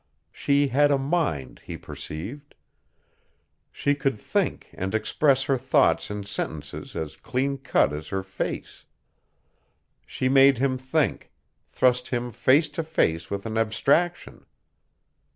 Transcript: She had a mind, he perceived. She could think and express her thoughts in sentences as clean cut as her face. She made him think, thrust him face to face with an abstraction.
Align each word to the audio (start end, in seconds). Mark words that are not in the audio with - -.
She 0.31 0.69
had 0.69 0.89
a 0.89 0.97
mind, 0.97 1.61
he 1.63 1.77
perceived. 1.77 2.55
She 3.71 3.93
could 3.93 4.17
think 4.19 4.71
and 4.73 4.95
express 4.95 5.43
her 5.43 5.59
thoughts 5.59 6.09
in 6.09 6.23
sentences 6.23 6.95
as 6.95 7.15
clean 7.15 7.59
cut 7.59 7.93
as 7.93 8.07
her 8.07 8.23
face. 8.23 8.85
She 10.07 10.27
made 10.27 10.57
him 10.57 10.79
think, 10.79 11.31
thrust 11.69 12.07
him 12.07 12.31
face 12.31 12.67
to 12.69 12.83
face 12.83 13.29
with 13.29 13.45
an 13.45 13.59
abstraction. 13.59 14.47